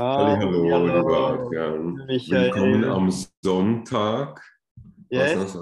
Hallo, 0.00 0.62
lieber 0.62 1.42
Adrian. 1.42 1.98
Willkommen 2.08 2.84
am 2.84 3.12
Sonntag. 3.44 4.40
Yes. 5.10 5.54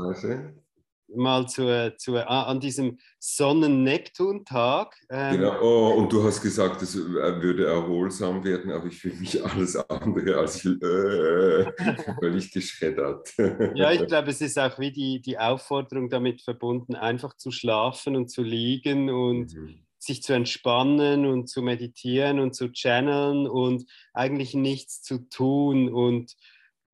Mal 1.12 1.48
zu, 1.48 1.92
zu, 1.96 2.16
ah, 2.18 2.44
an 2.44 2.60
diesem 2.60 2.98
Sonnen-Neptun-Tag. 3.18 4.94
Ähm, 5.10 5.38
genau, 5.38 5.60
oh, 5.60 5.94
und 5.94 6.12
du 6.12 6.22
hast 6.22 6.40
gesagt, 6.40 6.82
es 6.82 6.94
würde 6.94 7.66
erholsam 7.66 8.44
werden, 8.44 8.70
aber 8.70 8.86
ich 8.86 9.00
fühle 9.00 9.16
mich 9.16 9.44
alles 9.52 9.74
andere 9.74 10.36
als 10.36 10.64
äh, 10.64 11.72
völlig 12.20 12.52
geschreddert. 12.52 13.34
ja, 13.74 13.90
ich 13.90 14.06
glaube, 14.06 14.30
es 14.30 14.40
ist 14.40 14.56
auch 14.56 14.78
wie 14.78 14.92
die, 14.92 15.20
die 15.20 15.36
Aufforderung 15.36 16.10
damit 16.10 16.42
verbunden, 16.42 16.94
einfach 16.94 17.36
zu 17.36 17.50
schlafen 17.50 18.14
und 18.14 18.30
zu 18.30 18.42
liegen 18.42 19.10
und. 19.10 19.52
Mhm 19.52 19.87
sich 19.98 20.22
zu 20.22 20.32
entspannen 20.32 21.26
und 21.26 21.48
zu 21.48 21.62
meditieren 21.62 22.38
und 22.38 22.54
zu 22.54 22.70
channeln 22.72 23.46
und 23.46 23.84
eigentlich 24.12 24.54
nichts 24.54 25.02
zu 25.02 25.28
tun 25.28 25.88
und 25.92 26.36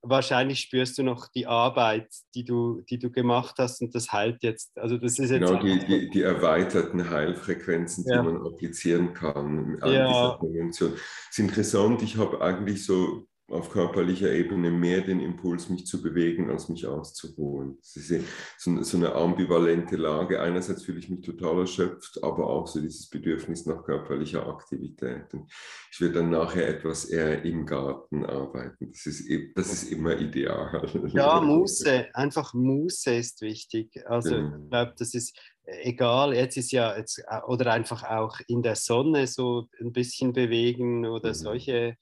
wahrscheinlich 0.06 0.60
spürst 0.60 0.98
du 0.98 1.02
noch 1.02 1.28
die 1.28 1.46
Arbeit, 1.46 2.08
die 2.34 2.44
du, 2.44 2.82
die 2.82 2.98
du 2.98 3.10
gemacht 3.10 3.56
hast 3.58 3.80
und 3.80 3.94
das 3.94 4.12
heilt 4.12 4.42
jetzt. 4.42 4.76
Also 4.78 4.98
das 4.98 5.18
ist 5.18 5.30
jetzt 5.30 5.46
genau, 5.46 5.62
die, 5.62 5.78
die, 5.86 6.10
die 6.10 6.22
erweiterten 6.22 7.10
Heilfrequenzen, 7.10 8.04
ja. 8.06 8.20
die 8.20 8.28
man 8.28 8.46
applizieren 8.46 9.14
kann 9.14 9.78
an 9.80 9.92
ja. 9.92 10.06
dieser 10.06 10.36
Konvention. 10.38 10.92
Es 10.94 11.00
ist 11.30 11.38
interessant, 11.38 12.02
ich 12.02 12.16
habe 12.16 12.40
eigentlich 12.40 12.84
so 12.84 13.26
auf 13.48 13.70
körperlicher 13.70 14.32
Ebene 14.32 14.70
mehr 14.70 15.02
den 15.02 15.20
Impuls, 15.20 15.68
mich 15.68 15.86
zu 15.86 16.00
bewegen, 16.00 16.50
als 16.50 16.70
mich 16.70 16.86
auszuruhen. 16.86 17.78
Es 17.82 17.94
ist 17.96 18.24
so 18.58 18.96
eine 18.96 19.14
ambivalente 19.14 19.96
Lage. 19.96 20.40
Einerseits 20.40 20.84
fühle 20.84 20.98
ich 20.98 21.10
mich 21.10 21.20
total 21.20 21.60
erschöpft, 21.60 22.22
aber 22.22 22.48
auch 22.48 22.66
so 22.66 22.80
dieses 22.80 23.08
Bedürfnis 23.10 23.66
nach 23.66 23.84
körperlicher 23.84 24.46
Aktivität. 24.46 25.32
Und 25.34 25.52
ich 25.92 26.00
werde 26.00 26.14
dann 26.14 26.30
nachher 26.30 26.68
etwas 26.68 27.04
eher 27.04 27.44
im 27.44 27.66
Garten 27.66 28.24
arbeiten. 28.24 28.90
Das 28.92 29.04
ist, 29.04 29.28
e, 29.28 29.52
das 29.54 29.72
ist 29.72 29.92
immer 29.92 30.18
ideal. 30.18 30.90
Ja, 31.14 31.40
Muße, 31.40 32.08
einfach 32.14 32.54
Muße 32.54 33.14
ist 33.14 33.40
wichtig. 33.42 34.02
Also 34.06 34.36
ja. 34.36 34.58
ich 34.58 34.70
glaube, 34.70 34.94
das 34.98 35.14
ist 35.14 35.38
egal, 35.66 36.34
jetzt 36.34 36.56
ist 36.56 36.72
ja, 36.72 36.96
jetzt, 36.96 37.22
oder 37.46 37.72
einfach 37.72 38.02
auch 38.04 38.38
in 38.48 38.62
der 38.62 38.74
Sonne 38.74 39.26
so 39.26 39.68
ein 39.80 39.92
bisschen 39.92 40.32
bewegen 40.32 41.06
oder 41.06 41.30
mhm. 41.30 41.34
solche 41.34 41.96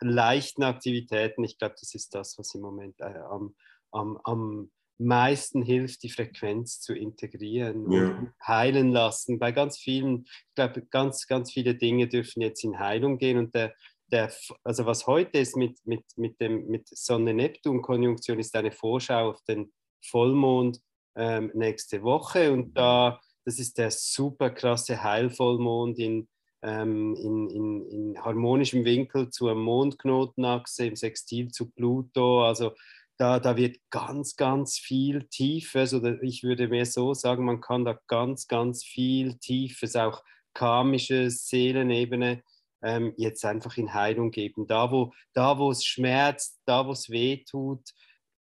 leichten 0.00 0.62
Aktivitäten. 0.62 1.44
Ich 1.44 1.58
glaube, 1.58 1.76
das 1.80 1.94
ist 1.94 2.14
das, 2.14 2.38
was 2.38 2.54
im 2.54 2.60
Moment 2.60 3.00
äh, 3.00 3.18
am, 3.30 3.54
am, 3.92 4.18
am 4.24 4.70
meisten 4.98 5.62
hilft, 5.62 6.02
die 6.02 6.10
Frequenz 6.10 6.80
zu 6.80 6.94
integrieren 6.94 7.90
ja. 7.90 8.08
und 8.08 8.32
heilen 8.46 8.92
lassen. 8.92 9.38
Bei 9.38 9.52
ganz 9.52 9.78
vielen, 9.78 10.24
ich 10.24 10.54
glaube, 10.54 10.82
ganz, 10.86 11.26
ganz 11.26 11.52
viele 11.52 11.74
Dinge 11.74 12.08
dürfen 12.08 12.40
jetzt 12.40 12.64
in 12.64 12.78
Heilung 12.78 13.18
gehen 13.18 13.38
und 13.38 13.54
der, 13.54 13.74
der, 14.10 14.32
also 14.64 14.86
was 14.86 15.06
heute 15.06 15.38
ist 15.38 15.56
mit, 15.56 15.78
mit, 15.84 16.04
mit, 16.16 16.40
dem, 16.40 16.66
mit 16.68 16.88
Sonne-Neptun-Konjunktion, 16.88 18.38
ist 18.38 18.54
eine 18.56 18.72
Vorschau 18.72 19.30
auf 19.30 19.42
den 19.44 19.72
Vollmond 20.02 20.80
ähm, 21.16 21.50
nächste 21.54 22.02
Woche 22.02 22.52
und 22.52 22.74
da, 22.74 23.20
das 23.44 23.58
ist 23.58 23.78
der 23.78 23.90
super 23.90 24.50
krasse 24.50 25.02
Heilvollmond 25.02 25.98
in 25.98 26.28
ähm, 26.66 27.14
in, 27.14 27.48
in, 27.48 27.88
in 27.88 28.24
harmonischem 28.24 28.84
Winkel 28.84 29.30
zur 29.30 29.54
Mondknotenachse, 29.54 30.86
im 30.86 30.96
Sextil 30.96 31.48
zu 31.52 31.70
Pluto. 31.70 32.44
Also 32.44 32.72
da, 33.18 33.38
da 33.40 33.56
wird 33.56 33.78
ganz, 33.90 34.36
ganz 34.36 34.76
viel 34.78 35.26
Tiefes, 35.28 35.94
oder 35.94 36.22
ich 36.22 36.42
würde 36.42 36.68
mehr 36.68 36.84
so 36.84 37.14
sagen, 37.14 37.44
man 37.44 37.60
kann 37.60 37.84
da 37.84 37.98
ganz, 38.08 38.48
ganz 38.48 38.84
viel 38.84 39.38
Tiefes, 39.38 39.96
auch 39.96 40.22
karmische 40.54 41.30
Seelenebene, 41.30 42.42
ähm, 42.82 43.14
jetzt 43.16 43.44
einfach 43.44 43.76
in 43.76 43.94
Heilung 43.94 44.30
geben. 44.30 44.66
Da, 44.66 44.90
wo, 44.90 45.12
da, 45.32 45.58
es 45.70 45.84
schmerzt, 45.84 46.60
da, 46.66 46.86
wo 46.86 46.92
es 46.92 47.08
weh 47.08 47.44
tut, 47.44 47.82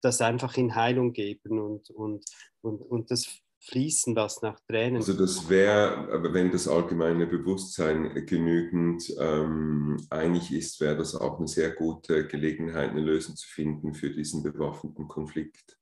das 0.01 0.21
einfach 0.21 0.57
in 0.57 0.75
Heilung 0.75 1.13
geben 1.13 1.59
und, 1.59 1.89
und, 1.91 2.25
und, 2.61 2.81
und 2.81 3.11
das 3.11 3.42
fließen 3.65 4.13
das 4.13 4.41
nach 4.41 4.59
Tränen. 4.67 4.97
Also 4.97 5.13
das 5.13 5.49
wäre, 5.49 6.21
wenn 6.33 6.51
das 6.51 6.67
allgemeine 6.67 7.27
Bewusstsein 7.27 8.25
genügend 8.25 9.03
ähm, 9.19 9.97
einig 10.09 10.51
ist, 10.51 10.79
wäre 10.81 10.97
das 10.97 11.15
auch 11.15 11.37
eine 11.37 11.47
sehr 11.47 11.71
gute 11.71 12.27
Gelegenheit, 12.27 12.91
eine 12.91 13.01
Lösung 13.01 13.35
zu 13.35 13.47
finden 13.47 13.93
für 13.93 14.11
diesen 14.11 14.43
bewaffneten 14.43 15.07
Konflikt. 15.07 15.77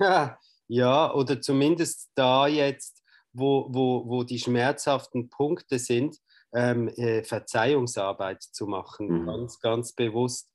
Ja, 0.00 0.38
ja 0.68 1.14
oder 1.14 1.40
zumindest 1.40 2.10
da 2.14 2.46
jetzt, 2.48 3.02
wo, 3.32 3.68
wo, 3.70 4.04
wo 4.06 4.24
die 4.24 4.38
schmerzhaften 4.38 5.28
Punkte 5.30 5.78
sind, 5.78 6.18
ähm, 6.54 6.88
äh, 6.88 7.22
Verzeihungsarbeit 7.22 8.42
zu 8.42 8.66
machen, 8.66 9.22
mhm. 9.22 9.26
ganz, 9.26 9.60
ganz 9.60 9.92
bewusst 9.92 10.51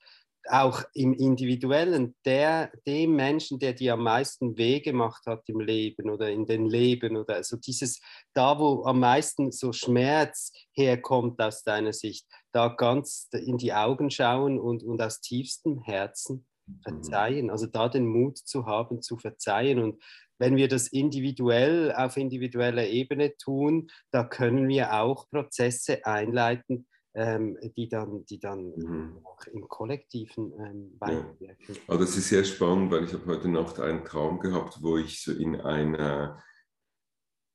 auch 0.49 0.83
im 0.93 1.13
Individuellen, 1.13 2.15
der, 2.25 2.71
dem 2.85 3.15
Menschen, 3.15 3.59
der 3.59 3.73
dir 3.73 3.93
am 3.93 4.03
meisten 4.03 4.57
weh 4.57 4.79
gemacht 4.79 5.25
hat 5.25 5.43
im 5.47 5.59
Leben 5.59 6.09
oder 6.09 6.29
in 6.29 6.45
den 6.45 6.65
Leben 6.65 7.17
oder 7.17 7.43
so 7.43 7.57
dieses, 7.57 8.01
da 8.33 8.59
wo 8.59 8.83
am 8.85 8.99
meisten 8.99 9.51
so 9.51 9.73
Schmerz 9.73 10.51
herkommt 10.73 11.41
aus 11.41 11.63
deiner 11.63 11.93
Sicht, 11.93 12.25
da 12.51 12.69
ganz 12.69 13.29
in 13.31 13.57
die 13.57 13.73
Augen 13.73 14.09
schauen 14.09 14.59
und, 14.59 14.83
und 14.83 15.01
aus 15.01 15.21
tiefstem 15.21 15.79
Herzen 15.81 16.45
mhm. 16.65 16.81
verzeihen. 16.81 17.49
Also 17.49 17.67
da 17.67 17.89
den 17.89 18.07
Mut 18.07 18.37
zu 18.37 18.65
haben, 18.65 19.01
zu 19.01 19.17
verzeihen. 19.17 19.79
Und 19.79 20.01
wenn 20.39 20.55
wir 20.55 20.67
das 20.67 20.87
individuell 20.87 21.93
auf 21.93 22.17
individueller 22.17 22.87
Ebene 22.87 23.35
tun, 23.37 23.89
da 24.11 24.23
können 24.23 24.67
wir 24.67 24.93
auch 24.93 25.29
Prozesse 25.29 26.05
einleiten, 26.05 26.87
ähm, 27.17 27.57
die 27.75 27.89
dann, 27.89 28.25
die 28.25 28.39
dann 28.39 28.73
mhm. 28.75 29.17
auch 29.23 29.43
im 29.47 29.67
Kollektiven 29.67 30.53
ähm, 30.59 30.95
weiterwirken. 30.99 31.75
Ja. 31.75 31.81
Aber 31.87 31.99
das 31.99 32.15
ist 32.15 32.29
sehr 32.29 32.43
spannend, 32.43 32.91
weil 32.91 33.05
ich 33.05 33.13
habe 33.13 33.25
heute 33.25 33.49
Nacht 33.49 33.79
einen 33.79 34.05
Traum 34.05 34.39
gehabt, 34.39 34.77
wo 34.81 34.97
ich 34.97 35.23
so 35.23 35.33
in 35.33 35.59
einer 35.59 36.41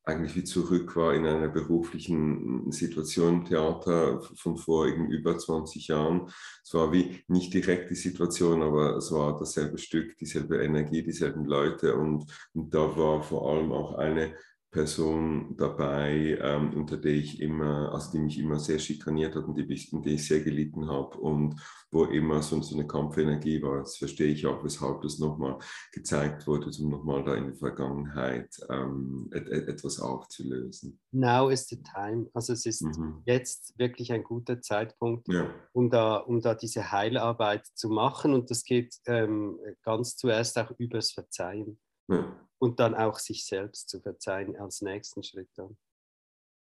eigentlich 0.05 0.35
wie 0.35 0.43
zurück 0.43 0.97
war 0.97 1.15
in 1.15 1.27
einer 1.27 1.49
beruflichen 1.49 2.73
Situation 2.73 3.35
im 3.35 3.45
Theater 3.45 4.21
von 4.35 4.57
vor 4.57 4.87
über 4.87 5.39
20 5.39 5.87
Jahren. 5.87 6.29
Es 6.65 6.75
war 6.75 6.93
wie 6.93 7.23
nicht 7.29 7.55
direkt 7.55 7.89
die 7.89 7.95
Situation, 7.95 8.63
aber 8.63 8.97
es 8.97 9.13
war 9.13 9.39
dasselbe 9.39 9.79
Stück, 9.79 10.19
dieselbe 10.19 10.61
Energie, 10.61 11.05
dieselben 11.05 11.45
Leute 11.45 11.95
und, 11.95 12.27
und 12.53 12.75
da 12.75 12.97
war 12.97 13.23
vor 13.23 13.49
allem 13.49 13.71
auch 13.71 13.95
eine 13.95 14.35
Person 14.73 15.55
dabei, 15.59 16.39
ähm, 16.41 16.73
unter 16.75 16.97
der 16.97 17.13
ich 17.13 17.41
immer, 17.43 17.93
also 17.93 18.11
die 18.13 18.19
mich 18.19 18.39
immer 18.39 18.59
sehr 18.59 18.79
schikaniert 18.79 19.37
hat 19.37 19.45
und 19.45 19.55
die, 19.55 19.89
in 19.93 20.03
die 20.03 20.15
ich 20.15 20.27
sehr 20.27 20.41
gelitten 20.41 20.89
habe 20.89 21.19
und 21.19 21.61
wo 21.91 22.07
immer 22.07 22.41
so, 22.41 22.61
so 22.63 22.75
eine 22.75 22.87
Kampfenergie 22.87 23.63
war. 23.63 23.81
Das 23.81 23.99
verstehe 23.99 24.33
ich 24.33 24.47
auch, 24.47 24.65
weshalb 24.65 25.03
das 25.03 25.19
nochmal 25.19 25.59
gezeigt 25.93 26.47
wurde, 26.47 26.71
um 26.81 26.89
nochmal 26.89 27.23
da 27.23 27.35
in 27.35 27.49
der 27.49 27.55
Vergangenheit 27.55 28.49
ähm, 28.71 29.29
et, 29.35 29.47
etwas 29.47 30.01
aufzulösen. 30.01 30.99
Now 31.11 31.51
is 31.51 31.69
the 31.69 31.83
time. 31.83 32.31
Also 32.33 32.55
es 32.55 32.65
ist 32.65 32.81
mhm. 32.81 33.21
jetzt 33.27 33.79
wirklich 33.79 34.11
ein 34.11 34.25
guter 34.25 34.63
Zeitpunkt, 34.63 35.29
ja. 35.29 35.51
um, 35.73 35.91
da, 35.91 36.17
um 36.17 36.41
da 36.41 36.55
diese 36.55 36.91
Heilarbeit 36.91 37.67
zu 37.75 37.91
machen 37.91 38.33
und 38.33 38.51
das 38.51 38.65
geht 38.65 38.97
ähm, 39.05 39.59
ganz 39.83 40.17
zuerst 40.17 40.59
auch 40.59 40.73
übers 40.79 41.13
Verzeihen. 41.13 41.79
Ja 42.09 42.42
und 42.63 42.79
dann 42.79 42.95
auch 42.95 43.19
sich 43.19 43.45
selbst 43.45 43.89
zu 43.89 44.01
verzeihen 44.01 44.55
als 44.55 44.83
nächsten 44.83 45.25
Schritt 45.25 45.49
dann. 45.57 45.77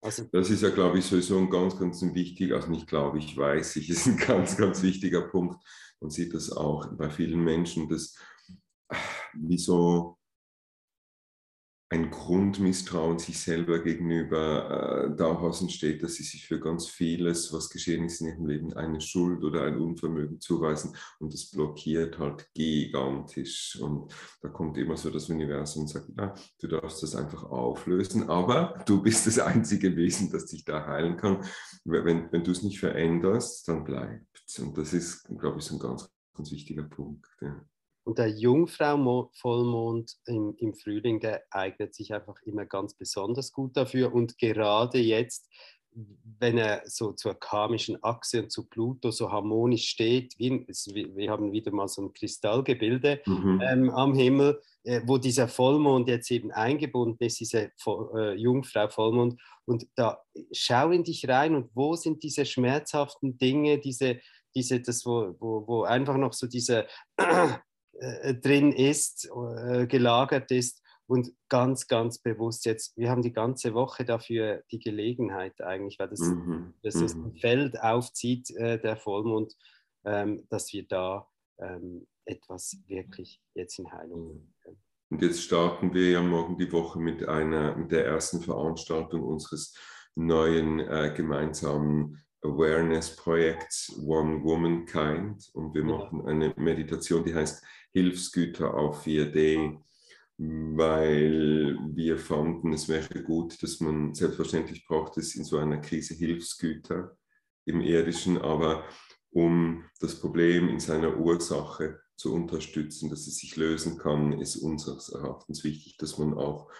Also, 0.02 0.24
das 0.32 0.50
ist 0.50 0.62
ja, 0.62 0.70
glaube 0.70 0.98
ich, 0.98 1.04
sowieso 1.04 1.38
ein 1.38 1.48
ganz, 1.48 1.78
ganz 1.78 2.02
wichtiger, 2.02 2.56
also 2.56 2.68
nicht 2.68 2.88
glaube 2.88 3.18
ich, 3.18 3.36
weiß 3.36 3.76
ich, 3.76 3.88
ist 3.90 4.06
ein 4.06 4.16
ganz, 4.16 4.56
ganz 4.56 4.82
wichtiger 4.82 5.22
Punkt. 5.28 5.64
Man 6.00 6.10
sieht 6.10 6.34
das 6.34 6.50
auch 6.50 6.88
bei 6.96 7.10
vielen 7.10 7.44
Menschen, 7.44 7.88
dass 7.88 8.18
wie 9.34 9.56
so 9.56 10.18
ein 11.90 12.10
Grundmisstrauen 12.10 13.18
sich 13.18 13.38
selber 13.38 13.78
gegenüber 13.78 15.10
äh, 15.10 15.16
daraus 15.16 15.60
entsteht, 15.60 16.02
dass 16.02 16.14
sie 16.14 16.22
sich 16.22 16.46
für 16.46 16.58
ganz 16.58 16.86
vieles, 16.86 17.52
was 17.52 17.68
geschehen 17.68 18.04
ist 18.04 18.20
in 18.20 18.28
ihrem 18.28 18.46
Leben, 18.46 18.72
eine 18.72 19.00
Schuld 19.00 19.44
oder 19.44 19.64
ein 19.64 19.78
Unvermögen 19.78 20.40
zuweisen 20.40 20.96
und 21.20 21.32
das 21.32 21.50
blockiert 21.50 22.18
halt 22.18 22.48
gigantisch. 22.54 23.78
Und 23.80 24.12
da 24.40 24.48
kommt 24.48 24.78
immer 24.78 24.96
so 24.96 25.10
das 25.10 25.28
Universum 25.28 25.82
und 25.82 25.88
sagt, 25.88 26.08
na, 26.16 26.34
du 26.60 26.68
darfst 26.68 27.02
das 27.02 27.14
einfach 27.14 27.44
auflösen, 27.44 28.28
aber 28.28 28.82
du 28.86 29.02
bist 29.02 29.26
das 29.26 29.38
einzige 29.38 29.94
Wesen, 29.94 30.30
das 30.32 30.46
dich 30.46 30.64
da 30.64 30.86
heilen 30.86 31.16
kann. 31.16 31.44
Wenn, 31.84 32.32
wenn 32.32 32.44
du 32.44 32.50
es 32.50 32.62
nicht 32.62 32.80
veränderst, 32.80 33.68
dann 33.68 33.84
bleibt 33.84 34.42
Und 34.58 34.76
das 34.78 34.94
ist, 34.94 35.28
glaube 35.38 35.58
ich, 35.58 35.64
so 35.64 35.76
ein 35.76 35.80
ganz, 35.80 36.10
ganz 36.34 36.50
wichtiger 36.50 36.84
Punkt. 36.84 37.26
Ja. 37.40 37.64
Und 38.04 38.18
der 38.18 38.28
Jungfrau-Vollmond 38.28 40.16
im, 40.26 40.54
im 40.58 40.74
Frühling, 40.74 41.20
der 41.20 41.42
eignet 41.50 41.94
sich 41.94 42.12
einfach 42.12 42.36
immer 42.42 42.66
ganz 42.66 42.94
besonders 42.94 43.52
gut 43.52 43.76
dafür. 43.76 44.14
Und 44.14 44.36
gerade 44.38 44.98
jetzt, 44.98 45.48
wenn 45.90 46.58
er 46.58 46.82
so 46.86 47.12
zur 47.12 47.34
karmischen 47.34 48.02
Achse 48.02 48.42
und 48.42 48.50
zu 48.50 48.68
Pluto 48.68 49.10
so 49.10 49.32
harmonisch 49.32 49.88
steht, 49.88 50.34
wie, 50.38 50.66
wir 50.66 51.30
haben 51.30 51.52
wieder 51.52 51.72
mal 51.72 51.88
so 51.88 52.02
ein 52.02 52.12
Kristallgebilde 52.12 53.22
mhm. 53.24 53.62
ähm, 53.64 53.90
am 53.90 54.14
Himmel, 54.14 54.60
äh, 54.82 55.00
wo 55.06 55.16
dieser 55.16 55.48
Vollmond 55.48 56.08
jetzt 56.08 56.30
eben 56.30 56.50
eingebunden 56.50 57.24
ist, 57.24 57.40
diese 57.40 57.70
äh, 57.86 58.34
Jungfrau 58.34 58.88
Vollmond. 58.88 59.40
Und 59.64 59.86
da 59.94 60.20
schau 60.52 60.90
in 60.90 61.04
dich 61.04 61.26
rein 61.26 61.54
und 61.54 61.70
wo 61.74 61.94
sind 61.96 62.22
diese 62.22 62.44
schmerzhaften 62.44 63.38
Dinge, 63.38 63.78
diese 63.78 64.20
diese, 64.56 64.80
das, 64.80 65.04
wo, 65.04 65.34
wo, 65.40 65.66
wo 65.66 65.82
einfach 65.82 66.16
noch 66.16 66.32
so 66.32 66.46
diese 66.46 66.86
äh, 67.98 68.34
drin 68.34 68.72
ist, 68.72 69.30
äh, 69.30 69.86
gelagert 69.86 70.50
ist 70.50 70.82
und 71.06 71.32
ganz, 71.48 71.86
ganz 71.86 72.18
bewusst 72.18 72.64
jetzt, 72.64 72.96
wir 72.96 73.10
haben 73.10 73.22
die 73.22 73.32
ganze 73.32 73.74
Woche 73.74 74.04
dafür 74.04 74.62
die 74.70 74.78
Gelegenheit 74.78 75.60
eigentlich, 75.60 75.98
weil 75.98 76.08
das, 76.08 76.20
mhm. 76.20 76.74
das 76.82 76.94
mhm. 76.94 77.26
ein 77.26 77.36
Feld 77.36 77.80
aufzieht, 77.80 78.50
äh, 78.50 78.80
der 78.80 78.96
Vollmond, 78.96 79.54
ähm, 80.04 80.46
dass 80.48 80.72
wir 80.72 80.86
da 80.86 81.28
ähm, 81.58 82.06
etwas 82.24 82.78
wirklich 82.86 83.40
jetzt 83.54 83.78
in 83.78 83.92
Heilung 83.92 84.34
mhm. 84.34 84.54
können. 84.62 84.82
Und 85.10 85.22
jetzt 85.22 85.42
starten 85.42 85.92
wir 85.92 86.10
ja 86.10 86.22
morgen 86.22 86.56
die 86.56 86.72
Woche 86.72 86.98
mit 86.98 87.28
einer, 87.28 87.76
mit 87.76 87.92
der 87.92 88.06
ersten 88.06 88.40
Veranstaltung 88.40 89.22
unseres 89.22 89.76
neuen 90.16 90.80
äh, 90.80 91.12
gemeinsamen 91.14 92.24
Awareness-Projekts 92.44 93.98
One 94.06 94.44
Womankind. 94.44 95.50
Und 95.54 95.74
wir 95.74 95.84
machen 95.84 96.26
eine 96.26 96.54
Meditation, 96.56 97.24
die 97.24 97.34
heißt 97.34 97.64
Hilfsgüter 97.92 98.74
auf 98.74 99.06
4D 99.06 99.78
weil 100.36 101.78
wir 101.94 102.18
fanden, 102.18 102.72
es 102.72 102.88
wäre 102.88 103.22
gut, 103.22 103.62
dass 103.62 103.80
man, 103.80 104.14
selbstverständlich 104.14 104.84
braucht 104.86 105.16
es 105.16 105.36
in 105.36 105.44
so 105.44 105.58
einer 105.58 105.78
Krise 105.78 106.14
Hilfsgüter 106.14 107.16
im 107.66 107.80
Irdischen, 107.80 108.38
aber 108.38 108.84
um 109.30 109.84
das 110.00 110.18
Problem 110.18 110.68
in 110.68 110.80
seiner 110.80 111.16
Ursache 111.16 112.00
zu 112.16 112.34
unterstützen, 112.34 113.10
dass 113.10 113.26
es 113.26 113.38
sich 113.38 113.56
lösen 113.56 113.98
kann, 113.98 114.32
ist 114.40 114.56
unseres 114.56 115.08
Erachtens 115.08 115.64
wichtig, 115.64 115.96
dass 115.98 116.18
man 116.18 116.34
auch 116.34 116.70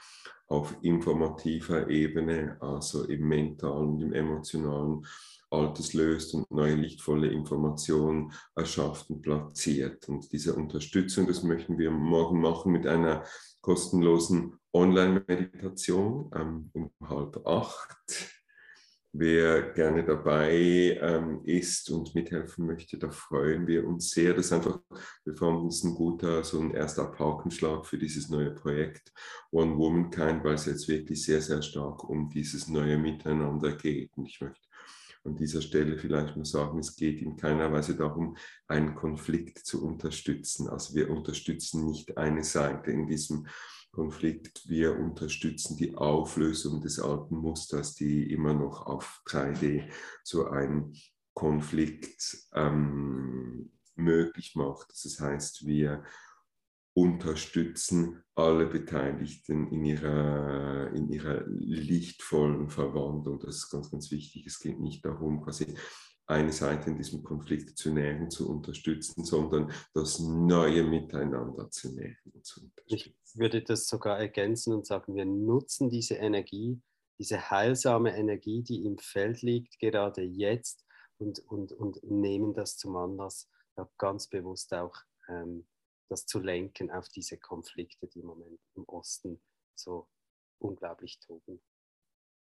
auf 0.47 0.77
informativer 0.83 1.89
Ebene, 1.89 2.59
also 2.61 3.05
im 3.05 3.27
mentalen 3.27 3.95
und 3.95 4.03
im 4.03 4.13
emotionalen, 4.13 5.05
Altes 5.55 5.93
löst 5.93 6.35
und 6.35 6.51
neue 6.51 6.75
lichtvolle 6.75 7.29
Informationen 7.29 8.33
erschafft 8.55 9.09
und 9.11 9.23
platziert. 9.23 10.09
Und 10.09 10.33
diese 10.33 10.55
Unterstützung, 10.55 11.27
das 11.27 11.43
möchten 11.43 11.79
wir 11.79 11.91
morgen 11.91 12.41
machen 12.41 12.73
mit 12.73 12.87
einer 12.87 13.25
kostenlosen 13.61 14.59
Online-Meditation 14.73 16.31
ähm, 16.35 16.71
um 16.73 16.91
halb 17.09 17.47
acht. 17.47 17.97
Wer 19.17 19.71
gerne 19.75 20.05
dabei 20.05 20.99
ähm, 21.01 21.41
ist 21.45 21.89
und 21.89 22.17
mithelfen 22.17 22.67
möchte, 22.67 22.99
da 22.99 23.13
freuen 23.13 23.65
wir 23.65 23.87
uns 23.87 24.11
sehr. 24.11 24.35
Das 24.35 24.47
ist 24.47 24.53
einfach, 24.53 24.81
wir 25.25 25.37
fanden 25.37 25.69
es 25.69 25.85
ein 25.85 25.95
guter, 25.95 26.43
so 26.43 26.61
ein 26.61 26.73
erster 26.73 27.05
Paukenschlag 27.05 27.87
für 27.87 27.97
dieses 27.97 28.29
neue 28.29 28.51
Projekt 28.51 29.13
One 29.53 29.79
Womankind, 29.79 30.43
weil 30.43 30.55
es 30.55 30.67
jetzt 30.67 30.89
wirklich 30.89 31.23
sehr, 31.23 31.41
sehr 31.41 31.63
stark 31.63 32.03
um 32.03 32.29
dieses 32.29 32.67
neue 32.67 32.99
Miteinander 32.99 33.77
geht. 33.77 34.11
Und 34.17 34.27
ich 34.27 34.41
möchte 34.41 34.67
an 35.23 35.37
dieser 35.37 35.63
Stelle 35.63 35.97
vielleicht 35.97 36.35
nur 36.35 36.45
sagen, 36.45 36.81
es 36.81 36.97
geht 36.97 37.23
in 37.23 37.37
keiner 37.37 37.71
Weise 37.71 37.95
darum, 37.95 38.37
einen 38.67 38.97
Konflikt 38.97 39.59
zu 39.59 39.87
unterstützen. 39.87 40.69
Also 40.69 40.93
wir 40.97 41.09
unterstützen 41.09 41.87
nicht 41.87 42.19
eine 42.19 42.43
Seite 42.43 42.91
in 42.91 43.07
diesem 43.07 43.47
Konflikt, 43.95 44.69
wir 44.69 44.99
unterstützen 44.99 45.77
die 45.77 45.95
Auflösung 45.95 46.81
des 46.81 46.99
alten 46.99 47.37
Musters, 47.37 47.95
die 47.95 48.31
immer 48.33 48.53
noch 48.53 48.87
auf 48.87 49.23
3D 49.27 49.89
so 50.23 50.49
einen 50.49 50.95
Konflikt 51.33 52.37
ähm, 52.55 53.71
möglich 53.95 54.55
macht. 54.57 54.91
Das 54.91 55.21
heißt, 55.21 55.67
wir 55.67 56.05
unterstützen 56.95 58.23
alle 58.35 58.67
Beteiligten 58.67 59.69
in 59.69 59.85
ihrer, 59.85 60.93
in 60.93 61.09
ihrer 61.09 61.45
lichtvollen 61.47 62.69
Verwandlung. 62.69 63.41
Das 63.41 63.57
ist 63.57 63.71
ganz, 63.71 63.91
ganz 63.91 64.11
wichtig. 64.11 64.47
Es 64.47 64.61
geht 64.61 64.81
nicht 64.81 65.05
darum, 65.05 65.43
quasi 65.43 65.77
eine 66.27 66.53
Seite 66.53 66.91
in 66.91 66.97
diesem 66.97 67.23
Konflikt 67.23 67.77
zu 67.77 67.93
nähren, 67.93 68.31
zu 68.31 68.49
unterstützen, 68.49 69.25
sondern 69.25 69.71
das 69.93 70.21
neue 70.21 70.83
Miteinander 70.83 71.71
zu 71.71 71.95
nähren. 71.95 72.43
Zu 72.43 72.71
ich 72.87 73.15
würde 73.35 73.63
das 73.63 73.89
sogar 73.89 74.19
ergänzen 74.19 74.73
und 74.73 74.87
sagen, 74.87 75.15
wir 75.15 75.27
nutzen 75.27 75.91
diese 75.91 76.15
Energie, 76.15 76.81
diese 77.19 77.51
heilsame 77.51 78.17
Energie, 78.17 78.63
die 78.63 78.85
im 78.85 78.99
Feld 78.99 79.43
liegt, 79.43 79.79
gerade 79.79 80.23
jetzt 80.23 80.85
und, 81.19 81.41
und, 81.41 81.73
und 81.73 82.03
nehmen 82.03 82.55
das 82.55 82.77
zum 82.77 82.97
Anlass, 82.97 83.51
ganz 83.99 84.29
bewusst 84.29 84.73
auch 84.73 84.97
ähm, 85.29 85.67
das 86.09 86.27
zu 86.27 86.39
lenken 86.39 86.91
auf 86.91 87.09
diese 87.09 87.39
Konflikte, 87.39 88.07
die 88.07 88.21
im 88.21 88.27
Moment 88.27 88.61
im 88.75 88.85
Osten 88.85 89.41
so 89.75 90.09
unglaublich 90.59 91.19
toben. 91.21 91.61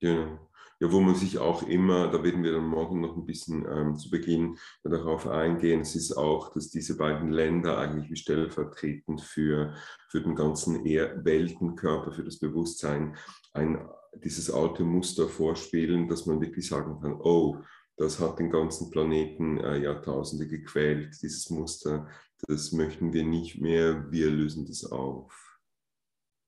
Genau. 0.00 0.38
Ja, 0.82 0.90
wo 0.90 1.00
man 1.00 1.14
sich 1.14 1.38
auch 1.38 1.62
immer, 1.62 2.10
da 2.10 2.24
werden 2.24 2.42
wir 2.42 2.52
dann 2.52 2.66
morgen 2.66 3.02
noch 3.02 3.14
ein 3.14 3.26
bisschen 3.26 3.66
ähm, 3.70 3.96
zu 3.96 4.08
Beginn 4.08 4.56
darauf 4.82 5.26
eingehen, 5.26 5.82
es 5.82 5.94
ist 5.94 6.12
auch, 6.12 6.54
dass 6.54 6.70
diese 6.70 6.96
beiden 6.96 7.30
Länder 7.30 7.76
eigentlich 7.76 8.10
wie 8.10 8.16
stellvertretend 8.16 9.20
für, 9.20 9.74
für 10.08 10.22
den 10.22 10.34
ganzen 10.34 10.86
er 10.86 11.22
Weltenkörper, 11.22 12.12
für 12.12 12.24
das 12.24 12.38
Bewusstsein, 12.38 13.14
ein, 13.52 13.86
dieses 14.24 14.50
alte 14.50 14.82
Muster 14.82 15.28
vorspielen, 15.28 16.08
dass 16.08 16.24
man 16.24 16.40
wirklich 16.40 16.66
sagen 16.66 16.98
kann, 16.98 17.12
oh, 17.12 17.58
das 17.98 18.18
hat 18.18 18.38
den 18.38 18.50
ganzen 18.50 18.90
Planeten 18.90 19.58
äh, 19.58 19.82
Jahrtausende 19.82 20.48
gequält, 20.48 21.20
dieses 21.20 21.50
Muster, 21.50 22.08
das 22.48 22.72
möchten 22.72 23.12
wir 23.12 23.24
nicht 23.24 23.60
mehr, 23.60 24.10
wir 24.10 24.30
lösen 24.30 24.66
das 24.66 24.90
auf. 24.90 25.60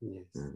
Yes. 0.00 0.26
Ja. 0.32 0.52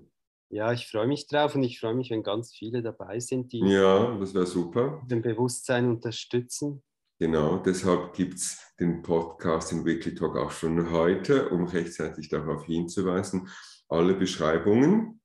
Ja. 0.51 0.73
ich 0.73 0.89
freue 0.89 1.07
mich 1.07 1.27
drauf 1.27 1.55
und 1.55 1.63
ich 1.63 1.81
freue 1.81 1.95
mich, 1.95 2.11
wenn 2.11 2.23
ganz 2.23 2.55
viele 2.55 2.83
dabei 2.83 3.21
sind, 3.21 3.53
die 3.53 3.61
ja, 3.61 4.17
das 4.19 4.35
wäre 4.35 4.47
super. 4.47 5.03
den 5.07 5.23
Bewusstsein 5.23 5.89
unterstützen. 5.89 6.83
Genau, 7.19 7.57
deshalb 7.59 8.13
gibt 8.15 8.35
es 8.35 8.61
den 8.79 9.03
Podcast 9.03 9.73
in 9.73 9.85
Weekly 9.85 10.15
Talk 10.15 10.37
auch 10.37 10.51
schon 10.51 10.91
heute, 10.91 11.49
um 11.49 11.65
rechtzeitig 11.65 12.29
darauf 12.29 12.65
hinzuweisen. 12.67 13.49
Alle 13.89 14.15
Beschreibungen. 14.15 15.21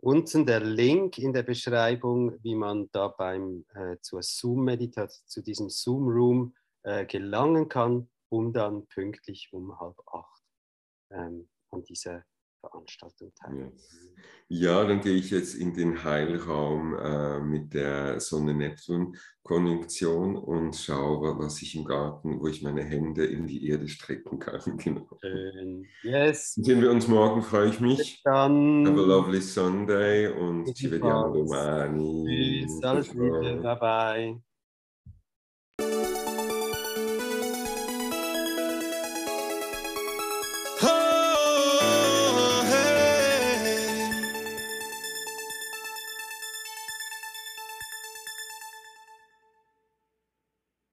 Unten 0.00 0.46
der 0.46 0.60
Link 0.60 1.18
in 1.18 1.32
der 1.32 1.42
Beschreibung, 1.42 2.42
wie 2.42 2.54
man 2.54 2.88
da 2.92 3.08
beim 3.08 3.66
äh, 3.74 3.96
zur 4.00 4.22
Zoom-Meditation, 4.22 5.26
zu 5.26 5.42
diesem 5.42 5.68
Zoom-Room 5.68 6.54
äh, 6.84 7.04
gelangen 7.04 7.68
kann 7.68 8.08
um 8.28 8.52
dann 8.52 8.86
pünktlich 8.88 9.48
um 9.52 9.78
halb 9.78 9.98
acht 10.06 10.42
ähm, 11.10 11.48
an 11.70 11.84
dieser 11.84 12.24
Veranstaltung 12.60 13.32
teilnehmen. 13.34 13.72
Ja. 14.48 14.80
ja, 14.80 14.84
dann 14.86 15.00
gehe 15.00 15.14
ich 15.14 15.30
jetzt 15.30 15.54
in 15.54 15.74
den 15.74 16.02
Heilraum 16.04 16.94
äh, 16.96 17.40
mit 17.40 17.74
der 17.74 18.20
Sonne-Neptun-Konjunktion 18.20 20.36
und 20.36 20.76
schaue, 20.76 21.38
was 21.38 21.62
ich 21.62 21.74
im 21.76 21.84
Garten, 21.84 22.40
wo 22.40 22.46
ich 22.48 22.62
meine 22.62 22.82
Hände 22.82 23.24
in 23.24 23.46
die 23.46 23.66
Erde 23.68 23.88
strecken 23.88 24.38
kann. 24.38 24.60
Genau. 24.78 25.06
Schön. 25.20 25.86
Yes. 26.02 26.54
Sehen 26.54 26.80
wir 26.80 26.90
uns 26.90 27.08
morgen, 27.08 27.42
freue 27.42 27.68
ich 27.70 27.80
mich. 27.80 27.98
Bis 27.98 28.22
dann. 28.22 28.86
Have 28.86 28.98
a 28.98 29.02
lovely 29.04 29.40
Sunday 29.40 30.28
und 30.28 30.74
ci 30.74 30.90
vediamo 30.90 31.34
domani. 31.34 32.64
Tschüss, 32.66 32.82
alles 32.82 33.12
Liebe, 33.14 33.60
bye 33.62 33.76
bye. 33.76 34.42